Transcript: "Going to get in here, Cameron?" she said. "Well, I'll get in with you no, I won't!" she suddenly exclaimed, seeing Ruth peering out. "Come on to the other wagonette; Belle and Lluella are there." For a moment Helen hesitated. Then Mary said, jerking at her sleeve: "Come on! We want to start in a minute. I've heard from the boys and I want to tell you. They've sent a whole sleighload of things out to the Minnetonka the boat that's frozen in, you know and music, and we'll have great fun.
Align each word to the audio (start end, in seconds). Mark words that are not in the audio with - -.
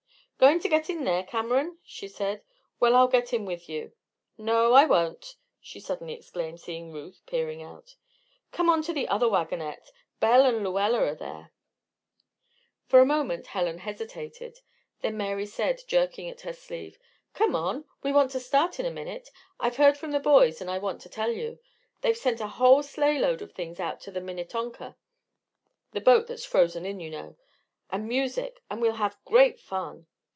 "Going 0.41 0.59
to 0.61 0.69
get 0.69 0.89
in 0.89 1.05
here, 1.05 1.21
Cameron?" 1.21 1.77
she 1.83 2.07
said. 2.07 2.41
"Well, 2.79 2.95
I'll 2.95 3.07
get 3.07 3.31
in 3.31 3.45
with 3.45 3.69
you 3.69 3.91
no, 4.39 4.73
I 4.73 4.85
won't!" 4.87 5.35
she 5.59 5.79
suddenly 5.79 6.15
exclaimed, 6.15 6.59
seeing 6.59 6.91
Ruth 6.91 7.21
peering 7.27 7.61
out. 7.61 7.95
"Come 8.51 8.67
on 8.67 8.81
to 8.81 8.91
the 8.91 9.07
other 9.07 9.29
wagonette; 9.29 9.91
Belle 10.19 10.47
and 10.47 10.65
Lluella 10.65 11.01
are 11.11 11.15
there." 11.15 11.51
For 12.87 12.99
a 13.01 13.05
moment 13.05 13.45
Helen 13.45 13.77
hesitated. 13.77 14.57
Then 15.01 15.15
Mary 15.15 15.45
said, 15.45 15.81
jerking 15.87 16.27
at 16.27 16.41
her 16.41 16.53
sleeve: 16.53 16.97
"Come 17.35 17.55
on! 17.55 17.85
We 18.01 18.11
want 18.11 18.31
to 18.31 18.39
start 18.39 18.79
in 18.79 18.87
a 18.87 18.89
minute. 18.91 19.29
I've 19.59 19.77
heard 19.77 19.95
from 19.95 20.09
the 20.09 20.19
boys 20.19 20.59
and 20.59 20.71
I 20.71 20.79
want 20.79 21.01
to 21.01 21.09
tell 21.09 21.31
you. 21.31 21.59
They've 22.01 22.17
sent 22.17 22.41
a 22.41 22.47
whole 22.47 22.81
sleighload 22.81 23.41
of 23.43 23.51
things 23.53 23.79
out 23.79 24.01
to 24.01 24.11
the 24.11 24.21
Minnetonka 24.21 24.97
the 25.91 26.01
boat 26.01 26.25
that's 26.25 26.45
frozen 26.45 26.83
in, 26.83 26.99
you 26.99 27.11
know 27.11 27.37
and 27.91 28.07
music, 28.07 28.59
and 28.71 28.81
we'll 28.81 28.93
have 28.93 29.23
great 29.25 29.59
fun. 29.59 30.07